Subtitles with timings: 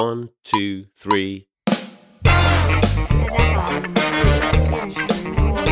[0.00, 1.44] One, two, three.
[2.24, 4.00] 大家好，我们
[4.48, 5.66] 是现实摸鱼，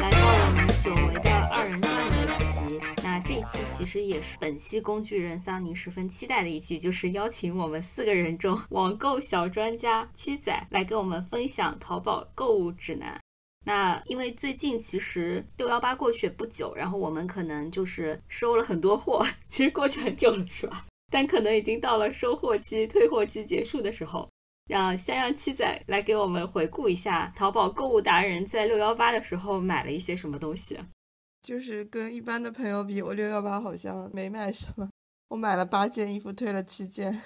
[0.00, 2.80] 来到我们久违的二人转一期。
[3.04, 13.16] 那这一期其实也是本期工具人桑尼十分期待的一期，就是邀请我们四个人中网购小专家七仔来跟我们分享淘宝购物指南。
[13.64, 20.86] 那因为最近其实六幺八过去不久，然后我们可能就是 收了很多货，其实过去很久了，是吧？
[21.10, 24.28] 但可能已经到了收货期、退货期结束的时候。
[24.68, 30.78] 让先让七仔来给我们回顾一下淘宝购物达人在六幺八的时候买了一些什么东西。
[31.42, 34.88] 就是跟一般的朋友比，我六幺八好像没买什么。
[35.26, 37.20] 我买了八件衣服，退了七件，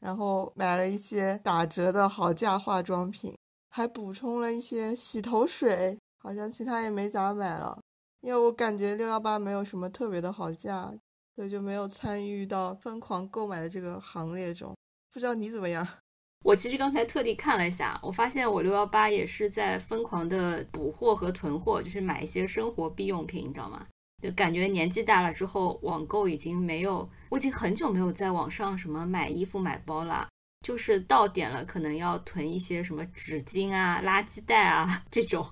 [0.00, 3.36] 然后买了一些打折的好价化妆品，
[3.68, 5.98] 还补充了一些洗头水。
[6.18, 7.78] 好像其他也没咋买了，
[8.22, 10.90] 因为我感觉六幺八没有什么特别的好价，
[11.36, 14.74] 所以就没有参与到疯狂购买的这个行列中。
[15.12, 15.86] 不知道你怎么样？
[16.44, 23.86] 我其实刚才特地看了一下，我发现我六幺八也是在疯狂的补货和囤货，就是买一些生活必用品，你知道吗？
[24.22, 30.28] 就感觉年纪大了之后，网购已经没有，我已经很久没有在网上什么买衣服、买包了，
[30.66, 35.46] 就是到点了可能要囤一些什么纸巾啊、垃圾袋啊 这种。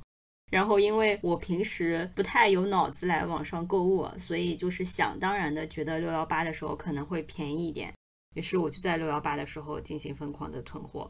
[0.50, 7.92] 然后因为我平时不太有脑子来网上购物，所以就是想当然的觉得六幺八的时候可能会便宜一点。
[8.34, 11.08] 于是我就在六幺八的时候进行疯狂的囤货。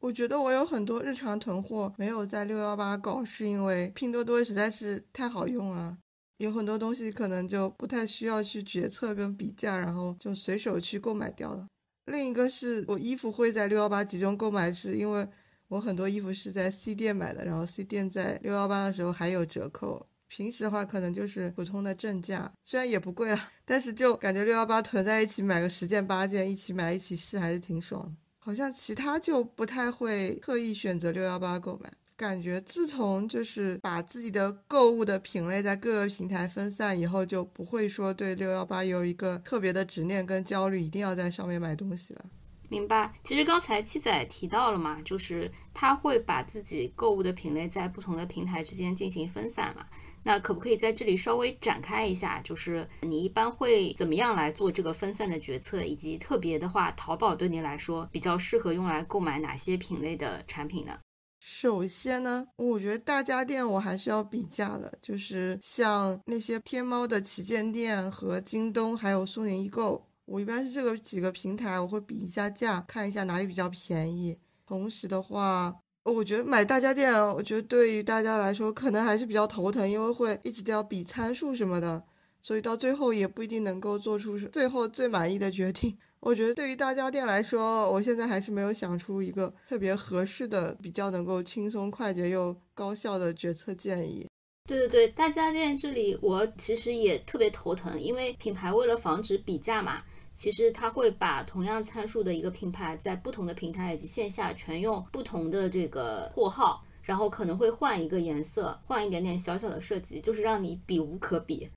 [0.00, 5.98] 我觉得我有很多日常囤货没有在六幺八搞，是因为拼多多实在是太好用了，
[6.38, 11.66] 有很多东西可能就不太需要去决策跟比价，然后就随手去购买掉了。
[12.06, 15.28] 另一个是我衣服会在六幺八集中购买，是因为
[15.70, 20.04] 我很多衣服是在 C 店买的，然后 C 店在六幺八的时候还有折扣。
[20.26, 28.16] 平时的话，可能就是普通的正价，虽然也不贵了，但是就感觉六幺八囤在一起买个十件八件，一起买一起试，还是挺爽。
[28.40, 42.24] 好像其他就不太会特意选择六幺八购买，感觉自从就是把自己的购物的品类在各个平台分散以后，就不会说对六幺八有一个特别的执念跟焦虑，一定要在上面买东西了。
[42.70, 43.12] 明白。
[43.22, 49.84] 其实刚才七仔提到了嘛，就是他会把自己购物的品类在不同的平台之间进行分散嘛。
[50.22, 52.40] 那可不可以在这里稍微展开一下？
[52.42, 60.98] 就是你一般会怎么样来做这个分散的决策，以及特别的话，淘宝对你来说比较适合用来购买哪些品类的产品呢？
[61.40, 74.38] 首先呢，我觉得大家电我还是要比价的，就是像那些天猫的旗舰店和京东，还有苏宁易购，我一般是这个几个平台，我会比一下价，看一下哪里比较便宜。
[74.66, 75.76] 同时的话。
[76.02, 82.02] 我觉得买大家电，我觉得对于大家来说可能还是比较头疼，因为会一直都要比参数什么的，
[82.40, 85.96] 所以到最后也不一定能够做出最后最满意的决定。
[86.20, 94.26] 我觉得对于大家电来说，我现在还是没有想出一个特别合适的、比较能够轻松快捷又高效的决策建议。
[94.66, 100.02] 对对对，大家电这里我其实也特别头疼，因为品牌为了防止比价嘛。
[100.40, 111.68] 其实它会把同样参数的一个品牌，在不同的平台以及线下全用不同的这个货号，然后可能会换一个颜色，换一点点小小的设计，就是让你比无可比。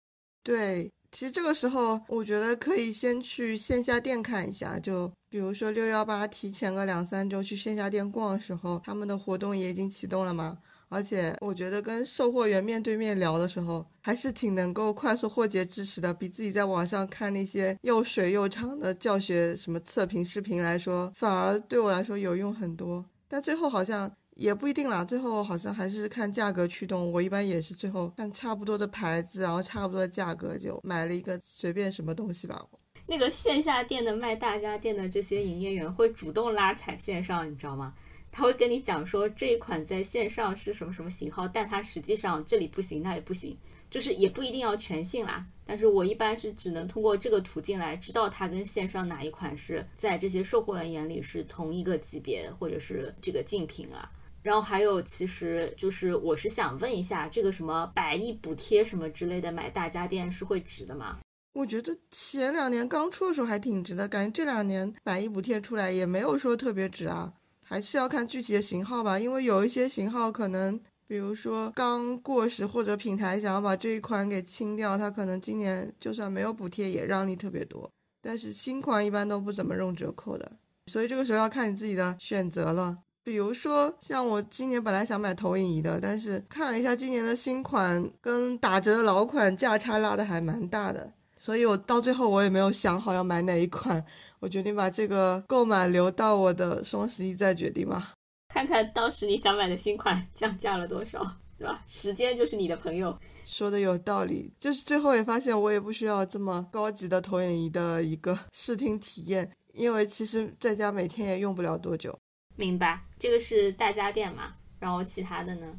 [0.43, 10.57] 对，其实这个时候我觉得可以先去线下店看一下，就比如说六幺八提前个两三周去线下店逛的时候，他们的活动也已经启动了嘛。
[10.93, 23.03] 而且我觉得跟售货员面对面聊的时候，还是挺能够快速获得知识的，比自己在网上看那些又水又长的教学什么测评视频来说，反而对我来说有用很多。
[23.27, 27.11] 但最后好像也不一定啦，最后好像还是看价格驱动。
[27.11, 32.63] 我一般也是最后看差不多的牌子，然后差不多的价格就买了一个随便什么东西吧。
[33.05, 37.93] 那个线下店的卖大家电的这些营业员会主动拉踩线上，你知道吗？
[38.35, 43.55] 他会跟你讲说这一款在线上是什么什么型号，但它实际上这里不行，那里不行，
[43.91, 45.45] 就是也不一定要全信啦。
[45.67, 54.11] 但是我一般是只能通过这个途径来知道它跟线上哪一款是在这些售货员眼里是同一个级别或者是这个竞品啊。
[54.41, 61.19] 然后还有，其实就是我是想问一下，这个什么百亿补贴什么之类的，买大家电是会值的吗？
[61.53, 67.31] 我觉得前两年刚出的时候还挺值的，感觉这两年百亿补贴出来也没有说特别值啊。
[67.73, 77.89] 还是要看具体的型号吧，因为有一些型号可能，比如说刚过时或者品牌想要把这一款给清掉，它可能今年就算没有补贴也让利特别多。
[78.21, 80.51] 但是新款一般都不怎么用折扣的，
[80.85, 82.95] 所以这个时候要看你自己的选择了。
[83.23, 94.05] 比如说像我今年本来想买投影仪的，但是看了一下今年的新款跟打折的老款价差拉的还蛮大的，所以我到最后我也没有想好要买哪一款，
[94.43, 98.11] 我决定把这个购买留到我的双十一再决定吧。
[98.49, 101.25] 看看当时你想买的新款降价了多少，
[101.57, 101.81] 对吧？
[101.87, 103.17] 时间就是你的朋友。
[103.45, 112.13] 说的有道理，就是最后也发现我也不需要这么高级的投影仪的一个 视听体验，因为其实在家每天也用不了多久。
[112.57, 114.55] 明白，这个是大家电嘛？
[114.77, 115.73] 然后其他的呢？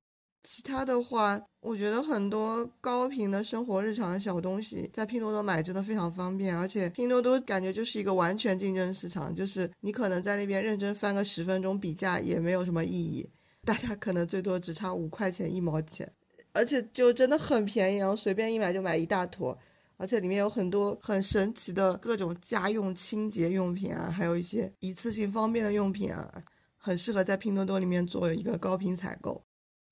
[0.46, 13.26] 其他的话，我觉得很多高频的生活日常的小东西，在拼多多买真的非常方便，而且拼多多感觉就是一个完全竞争市场，就是你可能在那边认真翻个十分钟比价也没有什么意义，
[13.64, 16.06] 大家可能最多只差五块钱一毛钱，
[16.52, 19.58] 而且就真的很便宜，然后随便一买就买一大坨，
[19.96, 26.30] 而且里面有很多很神奇的各种家用清洁用品啊，还有一些一次性方便的用品啊，
[26.76, 29.42] 很适合在拼多多里面做一个高频采购。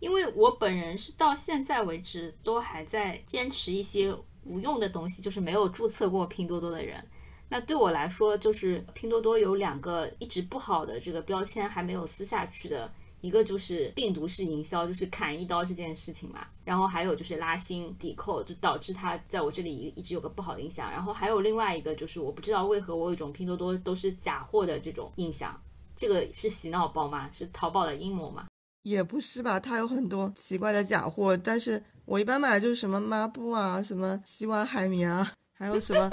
[0.03, 4.13] 因为我本人是到现在为止都还在坚持一些
[4.43, 7.01] 无用的东西，就是没有注册过拼多多的人。
[7.49, 16.49] 那对我来说，就是拼多多有两个一直不好的这个标签还没有撕下去的，一个就是病毒式营销，就是砍一刀这件事情嘛。
[16.65, 20.91] 然后还有就是拉新抵扣，就导致它在我这里一直有个不好的印象。
[20.91, 25.57] 然后还有另外一个就是我不知道为何我有一种拼多多都是假货的这种印象，
[25.95, 27.31] 这个是洗脑包吗？
[27.33, 28.49] 是淘宝的阴谋吗？
[28.83, 36.11] 也不是吧，它有很多奇怪的假货，但是我一般买的就是什么抹布啊，什么洗碗海绵啊，还有什么，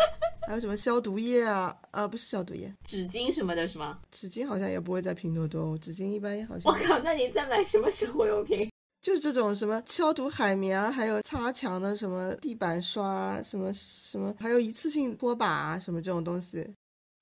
[0.47, 3.99] 还有什么消毒液啊，啊，不是消毒液，纸巾什么的，是吗？
[4.11, 6.71] 纸巾好像也不会在拼多多，纸巾一般也好像。
[6.71, 8.69] 我靠，那你在买什么生活用品？
[9.01, 16.67] 就是这种什么消毒海绵啊，还有擦墙的什么地板刷，什么什么，还有一次性拖把啊，什么这种东西。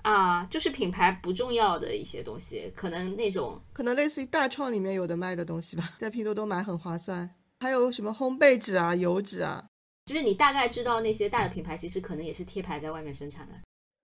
[0.07, 7.29] 啊，就是品牌不重要的一些东西，可能那种可能类似于大创里面有的卖的东西吧，在拼多多买很划算。
[7.59, 9.67] 还有什么烘焙纸啊、油纸啊，
[10.05, 13.53] 就是你大概知道那些大的品牌其实可能也是贴牌在外面生产的。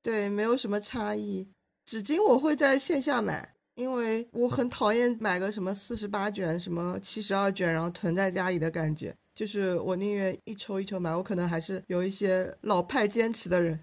[0.01, 1.47] 对，没有什么差异。
[1.85, 9.15] 纸巾我会在线下买，因为我很讨厌买个什么四十八卷、什么七十二卷，然后囤在家里的感觉。
[9.33, 13.79] 就是我宁愿一抽一抽买，我可能还是有一些老派坚持的人。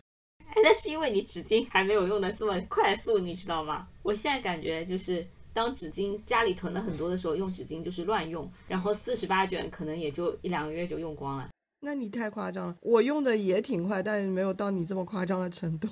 [0.51, 3.87] 哎，那是因为你纸巾还没有用的这么快速，你知道吗？
[4.03, 11.49] 我现在感觉就是，当纸巾家里囤了很多的时候，用纸巾就是乱用，然后四十八卷可能也就一两个月就用光了。
[11.81, 15.89] 那你太夸张了，我用的也挺快，但是没有到你这么夸张的程度。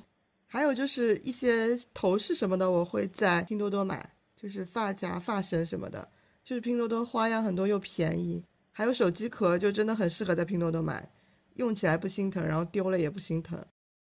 [0.46, 6.08] 还有就是一些头饰什么的，我会在拼多多买，就是发夹、发绳什么的，
[6.44, 8.42] 就是拼多多花样很多又便宜。
[8.72, 11.08] 还有手机壳，就真的很适合在拼多多买，
[11.54, 13.58] 用起来不心疼，然后丢了也不心疼。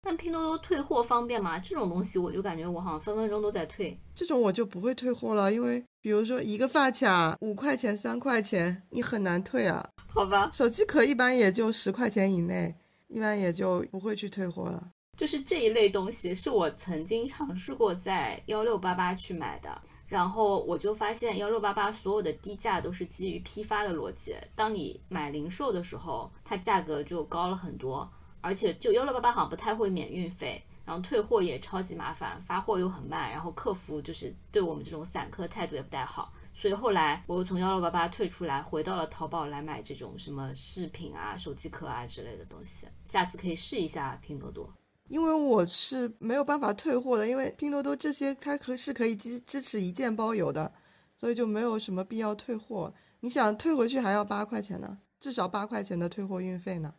[0.01, 1.59] 但拼多多退货方便吗？
[1.59, 3.99] 这种东西我就感觉我好像分分钟都在退。
[4.15, 9.87] 这种我就不会退货了，因为比如说一个发卡五块钱、三块钱，你很难退啊。
[10.07, 10.49] 好吧。
[10.53, 12.73] 手机壳一般也就十块钱以内，
[13.07, 14.89] 一般也就不会去退货了。
[15.17, 19.69] 就是这一类东西是我曾经尝试过在幺六八八去买的，
[20.07, 28.09] 然后我就发现幺六八八所有的低价都是基于批发的逻辑，当你买零售的时候，它价格就高了很多。
[28.41, 42.87] 而且就幺六八八好像不太会免运费，然后退货也超级麻烦，发货又很慢，然后客服就是对我们这种散客态度也不太好，所以后来我又从幺六八八退出来，回到了淘宝来买这种什么饰品啊、手机壳啊之类的东西。
[43.05, 44.71] 下次可以试一下拼多多，
[45.07, 50.71] 因为我是没有办法退货的，因为拼多多这些它可是可以支支持一件包邮的，
[51.15, 52.93] 所以就没有什么必要退货。
[53.19, 56.93] 你想退回去还要八块钱呢，至少八块钱的退货运费呢。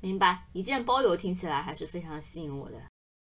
[0.00, 2.76] 明白，一件包邮听起来还是非常吸引我的。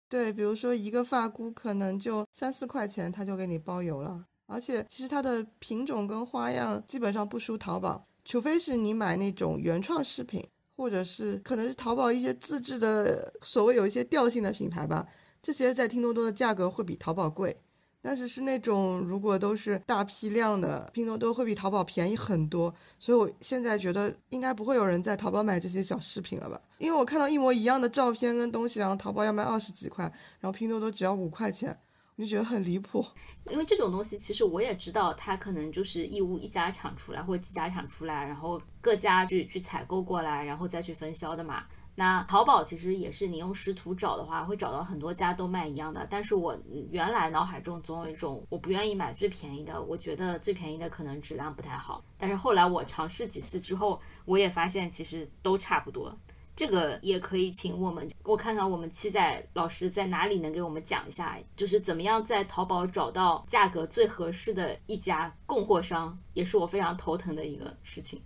[0.09, 4.27] 对，比如说一个发箍可能就三四块钱，他就给你包邮了。
[4.47, 15.09] 而且其实它的品种跟花样基本上不输淘宝，除非是你买那种原创饰品，或者是可能是淘宝一些自制的所谓有一些调性的品牌吧，
[15.41, 17.57] 这些在拼多多的价格会比淘宝贵。
[18.05, 26.61] 但是是那种如果都是大批量的，拼多多会比淘宝便宜很多，所以我现在觉得应该不会有人在淘宝买这些小饰品了吧？
[26.79, 30.05] 因为我看到一模一样的照片跟东西，然后淘宝要卖二十几块，
[30.41, 31.79] 然后拼多多只要五块钱，
[32.17, 33.07] 我就觉得很离谱。
[33.49, 41.65] 因为这种东西其实我也知道，它可能就是义乌一家厂出来或者几家厂出来，然后各家去去采购过来，然后再去分销的嘛。
[41.95, 46.07] 那淘宝其实也是，你用识图找的话，会找到很多家都卖一样的。
[46.09, 46.59] 但是我
[46.91, 52.03] 原来脑海中总有一种，我不愿意买最便宜的，我觉得最便宜的可能质量不太好。
[52.17, 56.17] 但是后来我尝试几次之后，我也发现其实都差不多。
[56.55, 68.21] 这个也可以请我们，我看看我们七仔老师在哪里能给我们讲一下，就是怎么样在淘宝找到价格最合适的一家供货商，也是我非常头疼的一个事情。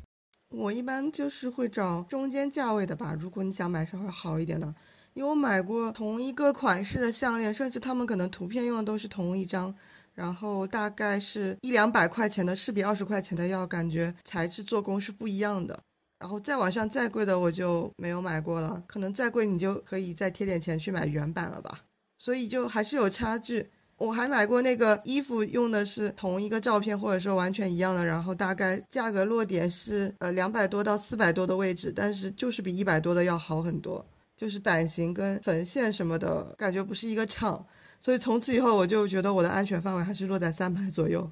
[0.50, 4.72] 我一般就是会找中间价位的吧，如果你想买稍微好一点的，
[5.12, 9.74] 因为我买过同一个款式的项链，甚至他们可能图片用的都是同一张，
[10.14, 15.78] 然后大概是一两百块钱的，是比二十块钱的要感觉材质做工是不一样的。
[16.18, 21.82] 然后再往上再贵的我就没有买过了，可能再贵你就可以再贴点钱去买原版了吧。
[22.18, 23.68] 所以就还是有差距。
[23.98, 34.04] 我还买过那个衣服，用的是同一个照片，或者说完全一样的，然后大概价格落点是呃两百多到四百多的位置，但是就是比一百多的要好很多，
[34.36, 37.64] 就是版型跟缝线什么的感觉不是一个厂，
[38.00, 41.30] 所以从此以后我就觉得我的安全范围还是落在三百左右，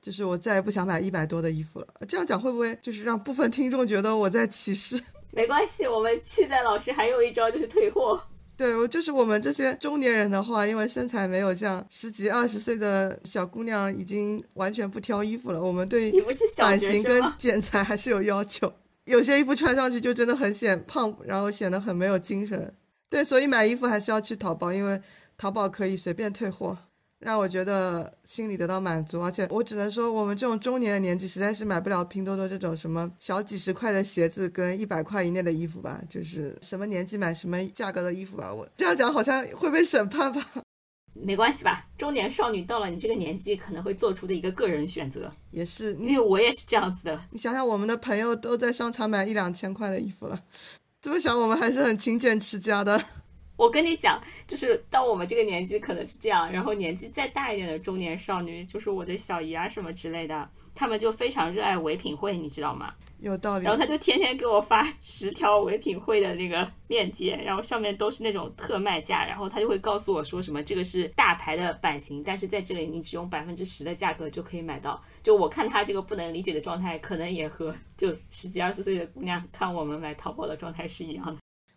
[0.00, 1.86] 就是我再也不想买一百多的衣服了。
[2.08, 4.98] 这样讲会不会就是让部分听众觉得我在歧视？
[5.32, 8.18] 没关系，我们气在老师还有一招就是退货。
[8.56, 16.10] 对，我就是我们这些中年人的话，因为身材没有像十几二十岁的小姑娘已经完全不挑衣服了，我们对
[16.56, 18.72] 版型跟剪裁还是有要求。
[19.04, 22.74] 有些衣服穿上去就真的很显胖，然后显得很没有精神。
[23.10, 25.00] 对，所以买衣服还是要去淘宝，因为
[25.36, 26.76] 淘宝可以随便退货。
[27.26, 36.00] 让我觉得心里得到满足，而且我只能说，我们这种中年的年纪，实在是买不了拼多多这种什么小几十块的鞋子跟一百块以内的衣服吧。
[36.08, 38.54] 就是什么年纪买什么价格的衣服吧。
[38.54, 40.40] 我这样讲好像会被审判吧？
[41.14, 41.84] 没关系吧？
[41.98, 45.28] 中年少女到了你这个年纪，可能会做出的一个个人选择。
[45.50, 47.20] 也是，因为我也是这样子的。
[47.32, 50.40] 你想想，我们的朋友都在商场买一两千块的衣服了，
[51.02, 53.02] 这么想，我们还是很勤俭持家的。
[53.56, 62.92] 我跟你讲，就是到我们这个年纪可能是这样，然后年纪再大一点的中年少女，就是我的小姨啊什么之类的，她们就非常热爱唯品会，你知道吗？
[63.18, 63.64] 有道理。
[63.64, 75.02] 然后她就天天给我发 十条唯品会的那个链接，然后上面都是那种特卖价，然后她就会告诉我说什么这个是大牌的版型，但是在这里你只用百分之十的价格就可以买到。
[75.22, 81.36] 就我看她这个不能理解的状态，可能也和就十几二十岁的姑娘看我们买淘宝的状态是一样的。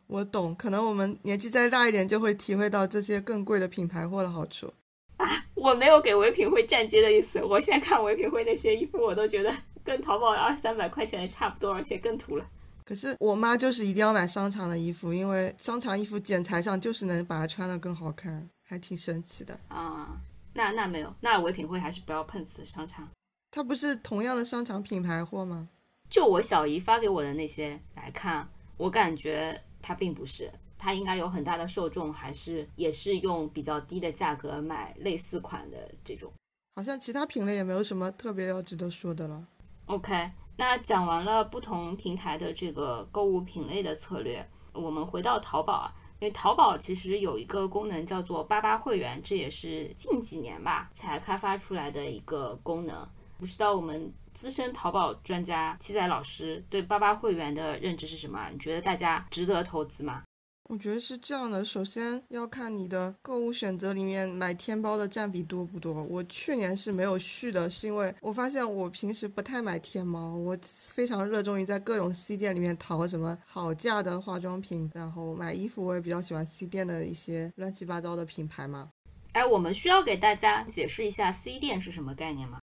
[0.09, 4.73] 我懂，可能我们年纪再大一点，就会体会到这些更贵的品牌货的好处。
[5.17, 7.39] 啊， 我没有给唯品会站街的意思。
[7.43, 12.49] 我现在看唯品会那些衣服，我都觉得跟淘宝二三百块钱的差不多，而且更土了。
[12.83, 19.59] 可是我妈就是一定要买商场的衣服，因为商场衣服剪裁上就是能把它穿得更好看，还挺神奇的。
[19.67, 20.19] 啊，
[20.55, 23.07] 那那没有，那唯品会还是不要碰瓷商场。
[23.51, 25.69] 它不是同样的商场品牌货吗？
[26.09, 29.61] 就我小姨发给我的那些来看，我感觉。
[29.81, 36.31] 它并不是，它应该有很大的受众，还是也是用比较低的价格买类似款的这种。
[36.75, 39.45] 好像其他品类也没有什么特别要值得说的了。
[39.88, 53.07] OK，那讲完了不同平台的这个购物品类的策略，我们回到淘宝啊，因为淘宝其实有一个功能叫做八八会员，这也是近几年吧才开发出来的一个功能。
[53.38, 54.13] 不知道我们。
[54.39, 58.50] 资深淘宝专家七仔老师对八八会员的认知是什么？
[58.53, 60.24] 你觉得大家值得投资吗？
[60.69, 66.01] 我觉得是这样的，首先要看你的购物选择里面买天猫的占比多不多。
[66.03, 78.89] 我去年是没有续的，是因为我发现我平时不太买天猫，我非常热衷于在各种 C 店里面淘什么好价的化妆品，然后买衣服我也比较喜欢 C 店的一些乱七八糟的品牌嘛。
[79.34, 82.60] 哎，我们需要给大家解释一下 C 店是什么概念吗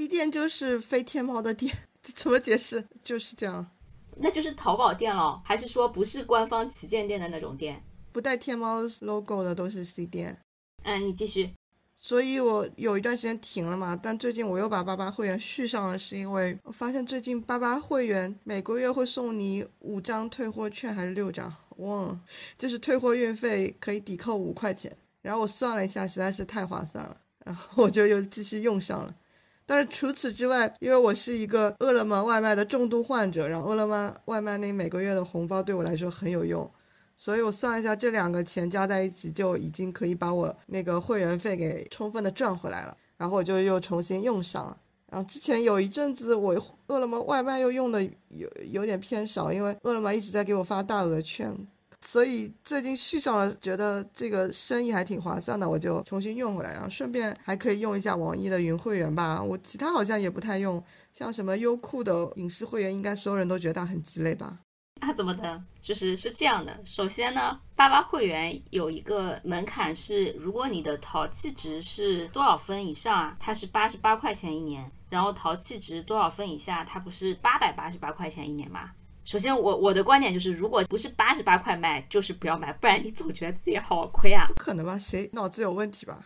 [0.00, 1.76] ？C 店就是非天猫的店，
[2.16, 2.82] 怎么解释？
[3.04, 3.70] 就是这样，
[4.16, 7.84] 那就是淘宝店了，还是说不是官方旗舰店的那种店？
[8.10, 10.38] 不带天猫 logo 的都是 C 店。
[10.84, 11.50] 嗯，你继续。
[11.98, 22.20] 所以我有一段时间停了嘛，但最近我又把八八会员续上了，是因为我发现最近八八会员每个月会送你五张退货券还是六张，忘了，
[22.58, 24.96] 就是退货运费可以抵扣五块钱。
[25.20, 27.14] 然后我算了一下，实在是太划算了，
[27.44, 29.14] 然后我就又继续用上了。
[29.70, 36.68] 但是除此之外，因为我是一个饿了么外卖的重度患者，然后饿了么外卖那每个月的红包对我来说很有用，
[37.16, 44.76] 所以我算一下，这两个钱加在一起就已经可以把我那个会员费给充分的赚回来了，然后我就又重新用上了。
[45.08, 51.56] 然后之前有一阵子我饿了么外卖又用的有有点偏少，因为饿了么一直在给我发大额券。
[52.06, 59.42] 所以最近续上了，觉得这个生意还挺划算的，我就重新用回来，然后顺便还可以用一下网易的云会员吧。
[59.42, 64.58] 我其他好像也不太用，像什么优酷的影视会员，应该所有人都觉得它很鸡肋吧？
[65.00, 65.62] 啊，怎么的？
[65.80, 66.78] 就是是这样的。
[66.84, 78.90] 首先呢，八八会员有一个门槛是，如果你的淘气值是多少分以上啊，它是八十八块钱一年；然后淘气值多少分以下，它不是八百八十八块钱一年吗？
[79.24, 84.46] 首先，我我的观点就是，如果不是八十八块卖，就是不要买，不然你总觉得自己好亏啊。
[84.56, 84.98] 不可能吧？
[84.98, 86.18] 谁脑子有问题吧？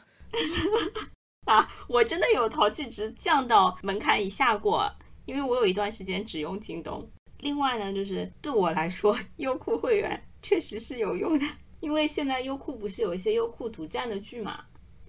[1.46, 4.90] 啊， 我真的有淘气值降到门槛以下过，
[5.26, 7.06] 因为我有一段时间只用京东。
[7.40, 11.44] 另外呢，就是对我来说，优酷会员确实是有用的，
[11.80, 14.64] 因为现在优酷不是有一些优酷独占的剧嘛，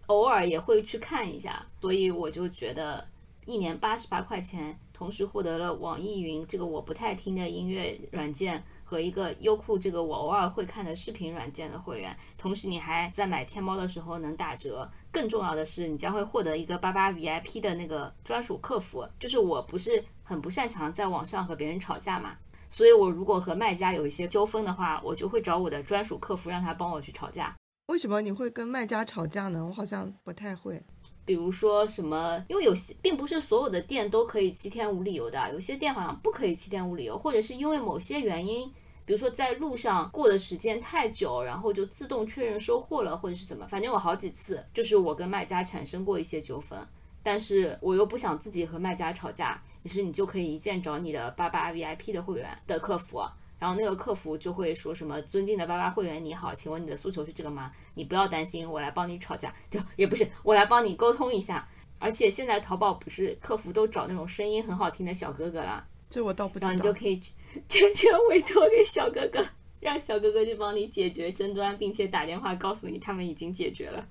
[0.07, 3.07] 偶尔也会去看一下，所以我就觉得
[3.45, 14.89] 一年八十八块钱，同时获得了网易云这个我不太听的音乐软件和一个优酷这个我偶尔会看的视频软件的会员，同时你还在买天猫的时候能打折。
[15.11, 19.05] 更重要的是，你将会获得一个八八 VIP 的那个专属客服。
[19.19, 22.37] 就是我不是很不擅长在网上和别人吵架嘛。
[22.69, 27.53] 所以，我如果和卖家有一些纠纷的话，我就会找我的专属客服，让他帮我去吵架。
[27.87, 29.65] 为什么你会跟卖家吵架呢？
[29.65, 30.81] 我好像不太会。
[31.25, 38.71] 比如说什么，因为有些并不是所有的店都可以七天无理由的，有些店好像不可以七天无理由，或者是因为某些原因，
[39.05, 46.79] 比如说在路上过的时间太久，然后就自动确认收货了，或者是怎么，反正有好几次，就是我跟卖家产生过一些纠纷，
[47.23, 49.61] 但是我又不想自己和卖家吵架。
[49.83, 53.21] 于是你就可以一键找你的八八 VIP 的会员的客服，
[53.65, 57.71] 然后那个客服就会说什么：“尊敬的八八会员，你好，请问你的诉求是这个吗？
[57.95, 61.67] 你不要担心，我来帮你吵架，就也不是我来帮你沟通一下。
[61.97, 66.69] 而且现在淘宝不是客服都找那种声音很好听的小哥哥啦，这我倒不知道。
[66.69, 67.19] 然后你就可以
[67.67, 69.43] 全权委托给小哥哥，
[69.79, 74.05] 让小哥哥去帮你解决争端，并且打电话告诉你他们已经解决了。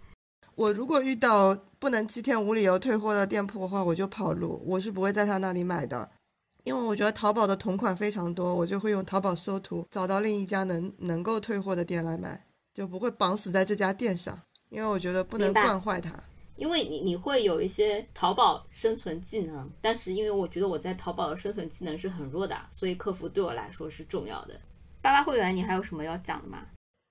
[0.56, 6.10] 我如果遇到不能七天无理由退货的店铺的话，我就跑路，我是不会在他那里买的，
[6.64, 12.44] 因为我觉得淘宝的同款非常多，我就会用淘宝搜图找到另一家能能够退货的店来买，
[12.74, 14.38] 就不会绑死在这家店上，
[14.70, 16.12] 因为我觉得不能惯坏它。
[16.56, 24.60] 因为你你会有一些淘宝生存技能，但是因为我觉得我在淘宝的生存技能是很弱的，所以客服对我来说是重要的。
[25.00, 26.66] 八八会员，你还有什么要讲的吗？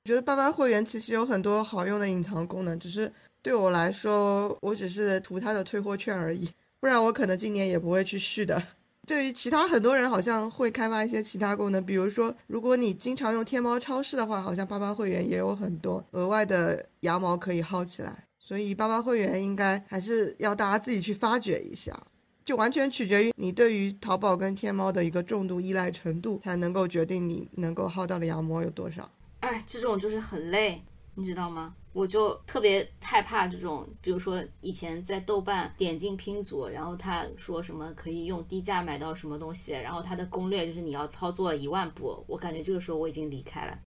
[0.06, 3.12] 我觉得八八会员其实有很多好用的隐藏功能，只是。
[3.44, 8.64] 对我来说，我只是图它的退货券而已，不然我可能今年也不会去续的。
[9.06, 18.26] 对于其他很多人，好像会开发一些其他功能，比如说，如果你经常用天猫超市的话，好像八八会员也有很多额外的羊毛可以薅起来。
[18.40, 21.98] 所以八八会员应该还是要大家自己去发掘一下，
[22.46, 29.10] 就完全取决于你对于淘宝跟天猫的一个重度依赖程度，才能够决定你能够薅到的羊毛有多少。
[29.40, 30.82] 哎，这种就是很累，
[31.16, 31.74] 你知道吗？
[31.94, 43.80] 我就特别害怕这种，比如说以前在豆瓣点进拼组，然后他说什么可以用低价买到什么东西，然后他的攻略就是你要操作一万步，我感觉这个时候我已经离开了。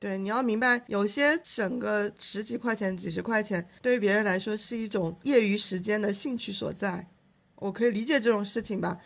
[0.00, 7.08] 对，你要明白，有些省个十几块钱、几十块钱，对于别人来说是一种业余时间的兴趣所在，
[7.54, 8.98] 我可以理解这种事情吧。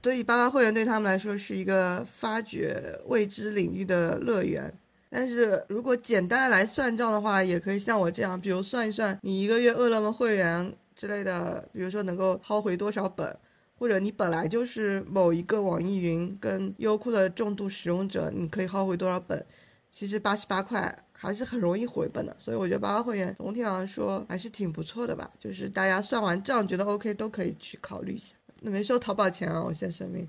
[0.00, 4.72] 对于八八会员对他们来说是一个发掘未知领域的乐园。
[5.16, 13.38] 但是如果简单来算账的话，也可以像我这样，比如算一算你一个月饿了么会员之类的，比如说能够薅回多少本，
[13.78, 19.46] 或者你本来就是某一个网易云跟优酷的重度使用者，你可以薅回多少本，
[19.88, 22.34] 其实八十八块还是很容易回本的。
[22.36, 28.34] 所以我觉得八八会员总体上说还是挺不错的吧，就是大家算完账觉得 OK 都可以去考虑一下。
[28.60, 30.26] 那没收淘宝钱啊，我先声明。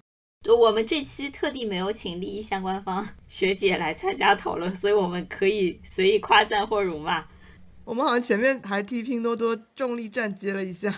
[0.53, 7.25] 我们这期特地没有请利益相关方学姐来参加讨论，所以我们可以随意夸赞或辱骂。
[7.83, 10.93] 我们好像前面还替拼多多重力站接了一下。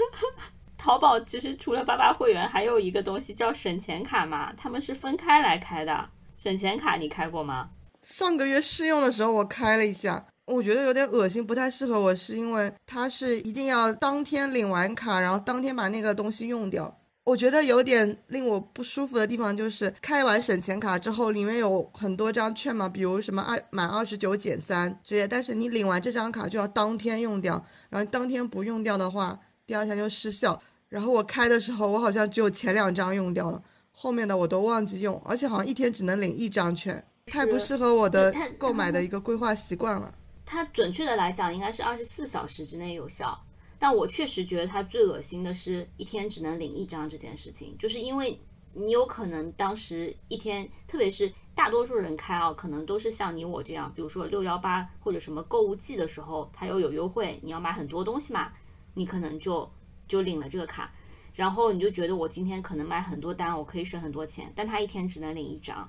[0.78, 6.10] 淘宝其实除了八八会员，还有一个东西叫省钱卡嘛，他们是分开来开的。
[6.36, 7.70] 省钱卡你开过吗？
[8.02, 16.96] 上个月试用的时候我开了一下，我觉得有点恶心，不太适合我，是因为它是一定要当天领完卡，然后当天把那个东西用掉。
[17.26, 27.60] 我觉得有点令我不舒服的地方就是开完省钱卡之后，里面有很多张券嘛，比如什么二满二十九减三之类，但是你领完这张卡就要当天用掉，
[27.90, 29.36] 然后当天不用掉的话，
[29.66, 30.62] 第二天就失效。
[30.88, 33.60] 然后我开的时候，我好像只有前两张用掉了，
[33.90, 40.14] 后面的我都忘记用，而且好像一天只能领一张券，太不适合我的购买的一个规划习惯了。
[40.44, 43.36] 它准确的来讲，应该是二十四小时之内有效。
[43.78, 48.40] 但我确实觉得它最恶心的是一天只能领一张这件事情，就是因为
[48.72, 58.52] 你有可能当时一天，特别是大多数人开啊，可能都是像你我这样，比如说六幺八或者什么购物季的时候，它又有优惠，你要买很多东西嘛，
[58.94, 59.70] 你可能就
[60.06, 60.92] 就领了这个卡，
[61.34, 65.88] 然后你就觉得我今天可能买很多单，我可以省很多钱，但它一天只能领一张。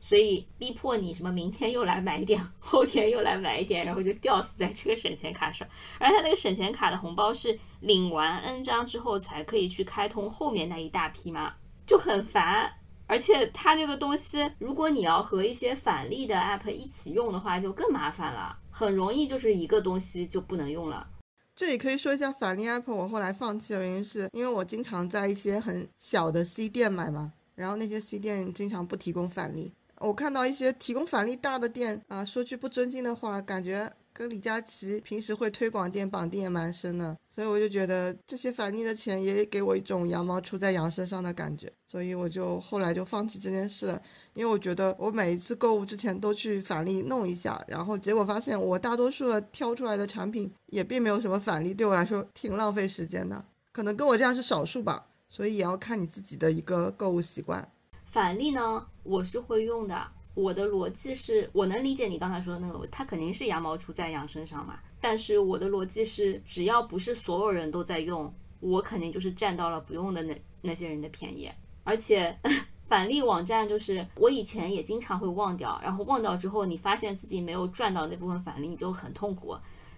[0.00, 5.66] 所以逼迫你什么明天又来买一点， 后天又来买一点，然后就吊死在这个省钱卡上。
[5.98, 11.54] 而他那个省钱卡的红包是领完 N 张之后才可以去开通后面那一大批嘛，
[11.86, 12.72] 就很烦。
[13.10, 21.08] 而且它这个东西，如果你要和一些返利的 app 一起用的话，就更麻烦了，很容易就是一个东西就不能用了。
[21.56, 29.72] 这里可以说一下返利 app，我后来放弃的原因是因为我经常在一些很小的 C 店买嘛，然后那些 C 店经常不提供返利。
[30.00, 44.02] 我看到一些提供返利大的店啊，说句不尊敬的话，感觉跟李佳琦平时会推广店绑定也蛮深的，所以我就觉得这些返利的钱也给我一种羊毛出在羊身上的感觉，所以我就后来就放弃这件事了，
[44.34, 57.68] 因为我觉得我每一次购物之前都去返利弄一下，然后结果发现我大多数的挑出来的产品也并没有什么返利，对我来说挺浪费时间的，可能跟我这样是少数吧，所以也要看你自己的一个购物习惯。
[58.08, 60.08] 返利呢，我是会用的。
[60.34, 64.78] 我的逻辑是，我能理解你刚才说的那个，它肯定是羊毛出在羊身上嘛。
[65.00, 71.50] 但是我的逻辑是，只要不是所有人都在用，我肯定就是占到了不用的那那些人的便宜。
[71.84, 72.34] 而且
[72.88, 79.54] 返利网站就是我以前也经常会忘掉，然后忘掉之后，你发现自己没有赚到那部分返利，你就很痛苦。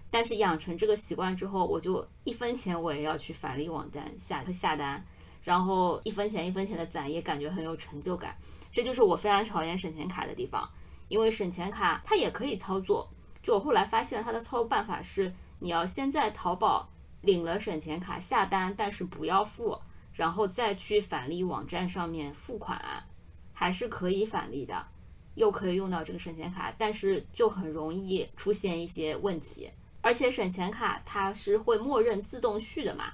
[0.09, 5.05] 但是养成这个习惯之后，我就一分钱我也要去返利网站下下单。
[5.43, 8.35] 然后一分钱一分钱的攒，也感觉很有成就感。
[8.71, 10.69] 这就是我非常讨厌省钱卡的地方，
[11.07, 13.09] 因为省钱卡它也可以操作。
[13.41, 16.87] 就我后来发现，它的操作办法是，你要先在淘宝
[17.21, 19.79] 领了省钱卡下单，但是不要付，
[20.13, 23.03] 然后再去返利网站上面付款，
[23.51, 24.87] 还是可以返利的，
[25.35, 29.71] 又可以用到这个省钱卡，但是就很容易出现一些问题。
[30.01, 33.13] 而且省钱卡它是会默认自动续的嘛。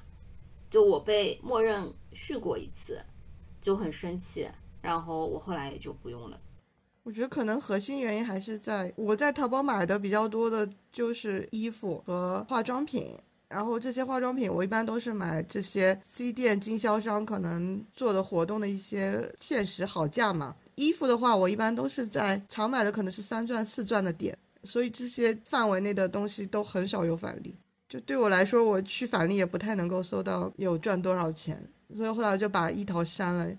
[0.69, 3.01] 就我被默认续过一次，
[3.62, 4.47] 就很生气，
[4.82, 6.39] 然后我后来也就不用了。
[7.03, 20.53] 我觉得可能核心原因还是在我在淘宝买的比较多的就是衣服和化妆品，然后这些化妆品我一般都是买这些 C 店经销商可能做的活动的一些限时好价嘛。
[20.75, 27.56] 衣服的话，我一般都是在常买的可能是三钻四钻的点，所以这些范围内的东西都很少有返利。
[27.89, 33.50] 就对我来说，我去返利也不太能够搜到有赚多少钱，所以后来就把一淘删了，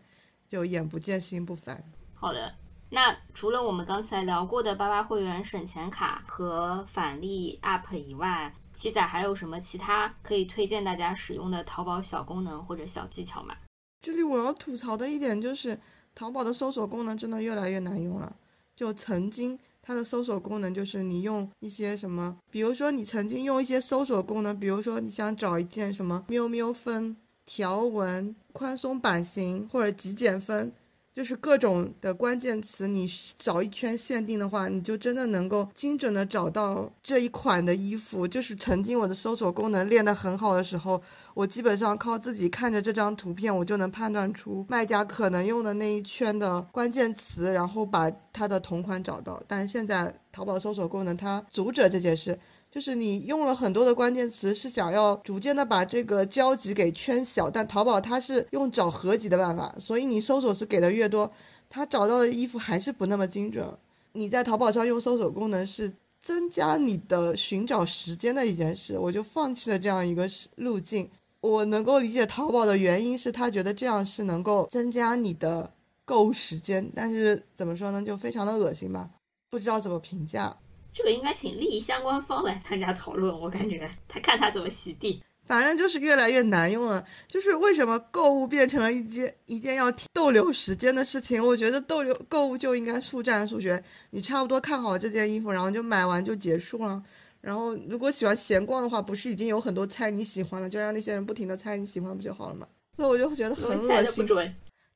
[0.46, 1.82] 就眼不见心不烦。
[2.12, 2.54] 好的，
[2.90, 13.56] 那除了我们刚才聊过的八八会员省钱卡和返利 App 以外，七仔还有什么其他可以推荐大家使用的淘宝小功能或者小技巧吗？
[14.02, 15.80] 这里我要吐槽的一点就是，
[16.14, 18.36] 淘宝的搜索功能真的越来越难用了。
[18.76, 19.58] 就曾经。
[19.88, 30.70] 它的搜索功能就是你用一些什么，比如说你曾经用一些搜索功能，比如说你想找一件什么喵喵风、条纹、宽松版型或者极简风。
[31.18, 38.24] 就是各种的关键词，你找一圈限定的话，你就真的能够精准的找到这一款的衣服。
[38.24, 41.02] 就是曾经我的搜索功能练得很好的时候，
[41.34, 49.42] 我基本上靠自己看着这张图片，我就能判断出卖家可能用的那一圈的关键词，然后把它的同款找到。
[49.48, 52.38] 但是现在淘宝搜索功能它阻止这件事。
[52.70, 61.30] 就是你用了很多的关键词，是想要逐渐的把这个交集给圈小，但淘宝它是用找合集的办法，所以你搜索词给的越多，
[61.70, 63.66] 它找到的衣服还是不那么精准。
[64.12, 71.08] 你在淘宝上用搜索功能是增加你的寻找时间的一件事，我就放弃了这样一个路径。
[71.40, 75.72] 我能够理解淘宝的原因是他觉得这样是能够增加你的
[76.04, 79.08] 购物时间，但是怎么说呢，就非常的恶心吧，
[79.48, 80.56] 不知道怎么评价。
[80.98, 85.22] 这个应该请利益相关方来参加讨论，我感觉他看他怎么洗地。
[85.46, 87.06] 反正就是越来越难用了。
[87.28, 91.40] 就是为什么购物变成了一件一件要逗留时间的事情？
[91.40, 93.80] 我觉得逗留购物就应该速战速决。
[94.10, 97.00] 你差不多看好这件衣服，然后就买完就结束了。
[97.40, 102.66] 然后如果喜欢闲逛的话，不是已经有很多猜你喜欢了，就让那些人不停的猜你喜欢不就好了嘛？
[102.96, 104.26] 所以我就觉得很恶心。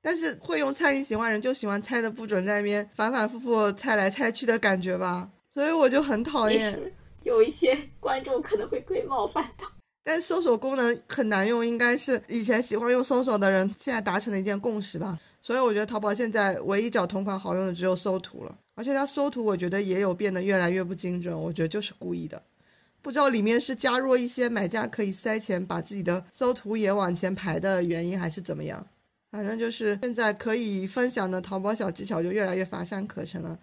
[0.02, 5.30] 但是会用猜你喜欢人就喜欢猜的不准，在那边反反复复猜来猜去的感觉吧。
[5.54, 9.66] 所以我就很讨厌，有一些观众可能会被冒犯到。
[10.04, 15.18] 但搜索功能很难用，应该是以前喜欢用搜索的人现在达成的一件共识吧。
[15.40, 22.42] 所以我觉得淘宝现在唯一找同款好用的只有搜图了，而且它搜图我觉得也有变得越来越不精准，我觉得就是故意的。
[23.00, 28.84] 不知道里面是加入一些买家可以塞钱把自己的搜图也往前排的原因，还是怎么样？
[29.30, 33.58] 反正就是现在可以分享的淘宝小技巧就越来越乏善可陈了。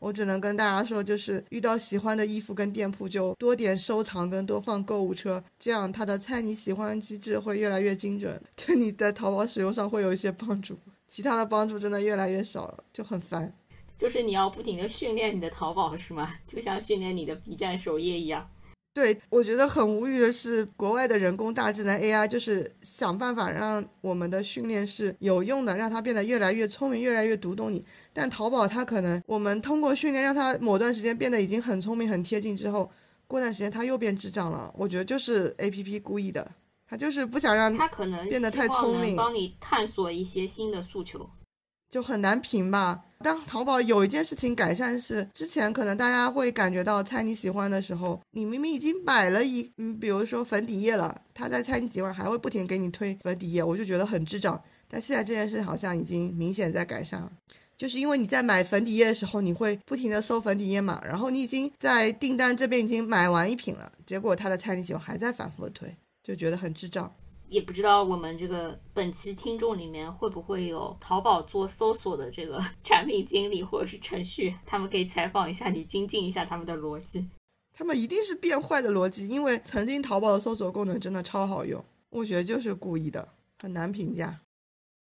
[0.00, 10.78] 我只能跟大家说，就是遇到喜欢的衣服跟店铺，就多点收藏跟多放购物车，这样它的猜你喜欢机制会越来越精准，对你在淘宝使用上会有一些帮助。
[11.08, 13.52] 其他的帮助真的越来越少了，就很烦。
[13.96, 16.32] 就是你要不停的训练你的淘宝是吗？
[16.46, 18.48] 就像训练你的 B 站首页一样。
[18.98, 27.84] 对，我觉得很无语的是，国外的人工大智能 AI 就是想办法让我们的训练是有用的，让它变得越来越聪明，越来越读懂你。
[28.12, 32.90] 但淘宝它可能，我们通过训练让它某段时间变得已经很聪明、很贴近之后，
[33.28, 34.68] 过段时间它又变智障了。
[34.76, 36.50] 我觉得就是 APP 故意的，
[36.84, 41.30] 它就是不想让它可能变得太聪明，帮你探索一些新的诉求。
[41.90, 43.04] 就很难评吧。
[43.20, 54.62] 但淘宝有一件事情改善是，之前可能大家会感觉到猜你喜欢的时候，你明明已经买了一，嗯，比如说粉底液了，他在猜你喜欢还会不停给你推粉底液，我就觉得很智障。
[54.88, 57.32] 但现在这件事好像已经明显在改善了，
[57.76, 67.12] 就是因为你在买粉底液的时候，你会不停的搜粉底液嘛，然后你已经在订单这边已经买完一瓶了，结果他的猜你喜欢还在反复的推，就觉得很智障。
[67.48, 77.28] 也不知道我们这个本期听众里面会不会有淘宝做搜索的这个 产品经理或者是程序，他们可以采访一下你，精进一下他们的逻辑。
[77.72, 83.28] 他们一定是变坏的逻辑，因为曾经淘宝的搜索功能真的超好用，我觉得就是故意的，
[83.62, 84.36] 很难评价。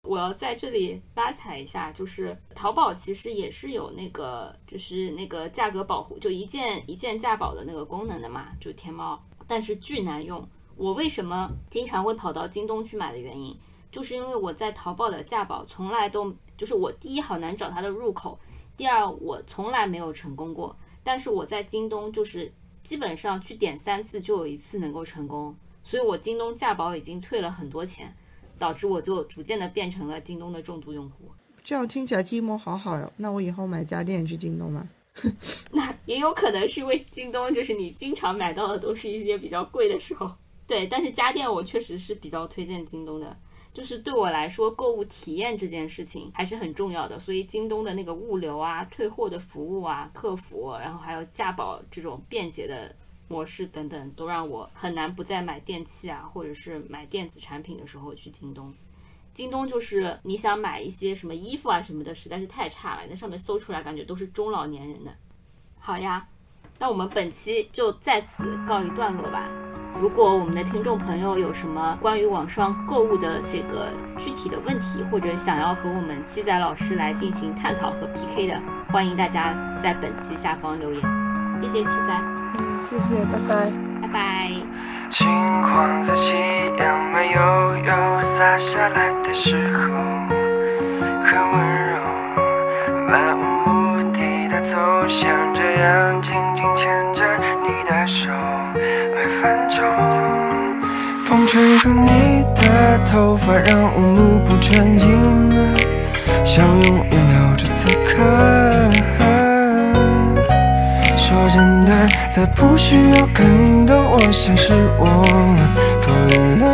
[0.07, 10.47] 我要在这里拉踩一下，就是淘宝其实也是有那个，就是那个价格保护，就一键一键价保的那个功能的嘛，就天猫，但是巨难用。
[10.79, 13.53] 我为什么经常会跑到京东去买的原因，
[13.91, 18.39] 就是因为我在淘宝的价保从来都就是我第一好难找它的入口，
[18.77, 20.73] 第二我从来没有成功过。
[21.03, 22.49] 但是我在京东就是
[22.81, 28.15] 基本上去点三次就有一次能够成功，所以我京东价保已经退了很多钱，
[28.57, 31.29] 导致我就逐渐的变成了京东的重度用户。
[31.61, 34.87] 这样听起来京东好好哟，那我以后买家电去京东吗。
[35.73, 40.31] 那也有可能是因为京东就是你经常买到的都是一些比较贵的时候。
[40.69, 43.35] 对，但是家电我确实是比较推荐京东的，
[43.73, 47.19] 就是对我来说，购物体验这件事情还是很重要的。
[47.19, 52.95] 所以京东的那个物流啊、退货的服务啊、客服，然后还有价保这种便捷的
[53.27, 58.71] 模式等等，都让我很难不再买电器啊，或者是买电子产品的时候去京东。
[59.33, 65.11] 京东就是你想买一些什么衣服啊什么的，实在是太差了，那上面搜出来感觉都是中老年人的。
[65.79, 66.27] 好呀，
[66.77, 69.49] 那我们本期就在此告一段落吧。
[69.97, 81.01] 如果我们的听众朋友有什么关于网上购物的这个具体的问题，或者想要和我们七仔老师来进行探讨和 PK 的，欢迎大家在本期下方留言。
[81.61, 82.21] 谢谢七仔，
[82.59, 83.71] 嗯，谢谢，拜拜，
[84.01, 84.51] 拜拜。
[85.09, 85.27] 轻
[85.61, 86.33] 狂在夕
[86.77, 89.79] 阳慢悠悠洒下来的时候，
[91.25, 91.99] 很温柔，
[93.09, 96.58] 漫无目的的走向，这样紧紧
[103.05, 105.55] 头发，让我目不转睛的
[106.45, 108.15] 想永远留住此刻。
[111.15, 111.91] 说真的，
[112.29, 113.45] 再不需要感
[113.85, 115.05] 动，我像是我
[115.99, 116.65] 否认了。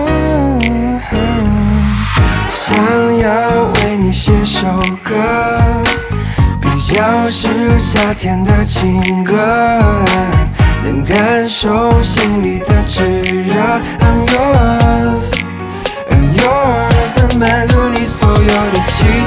[2.50, 2.76] 想
[3.18, 4.68] 要为你写首
[5.04, 5.14] 歌，
[6.62, 9.34] 比较适合夏天的情歌。
[10.84, 13.54] 能感受心里的炙热
[14.00, 14.85] ，I'm your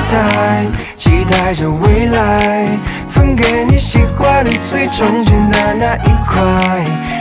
[0.09, 0.67] 期待，
[0.97, 2.67] 期待着未来，
[3.11, 6.41] 分给你西瓜里最中间的那一块，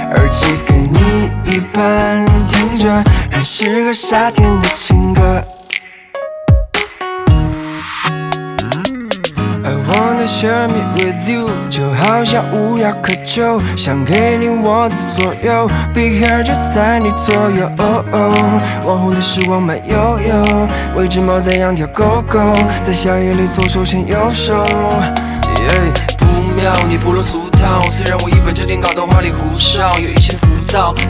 [0.10, 5.44] 而寄给你一半，听着很适合夏天的情歌。
[10.28, 17.66] Share me with you，就好像无药可救，想给你我的所有，Be here 就在你左右。
[17.80, 22.40] 哦哦网红的时光慢悠悠，喂只猫在养条狗狗，
[22.84, 24.64] 在夏夜里左手牵右手。
[26.20, 30.48] 不妙，你不落俗套，虽然我一本正经搞得花里胡哨，有一些浮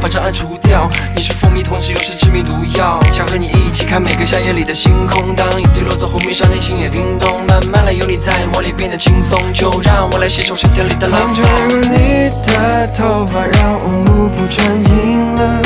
[0.02, 0.88] 把障碍除掉。
[1.15, 5.36] 你是蜂蜜，同时又是致命毒药，想和你一起看每个夏夜里的星空。
[5.36, 7.43] 当雨滴落在湖面上，内心也叮咚。
[7.48, 9.39] 慢慢来，有你在，茉莉变得轻松。
[9.54, 11.20] 就让我来写首夏天里的浪。
[11.20, 15.62] 风吹过你的头发，让我目不转睛了，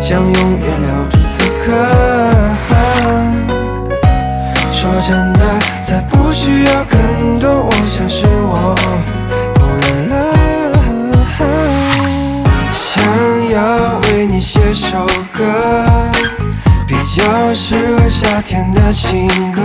[0.00, 1.72] 想永远留住此刻。
[4.72, 5.40] 说真的，
[5.84, 8.74] 再不需要更多，我想是我
[13.52, 15.44] 要为你写首歌，
[16.86, 19.62] 比较适合夏天的情歌，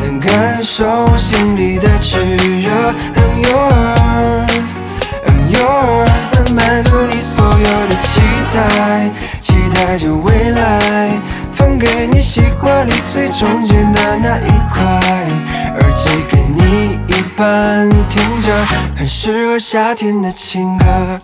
[0.00, 2.70] 能感受心里的炙热。
[3.14, 8.22] I'm yours，I'm yours，能满足你所有的期
[8.54, 9.10] 待，
[9.42, 11.10] 期待着未来。
[11.52, 14.82] 分给你西瓜里最中间的那一块，
[15.78, 18.64] 耳机给你一半，听着
[18.96, 21.20] 很适合夏天的情歌。